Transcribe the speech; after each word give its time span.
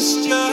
gesture 0.00 0.49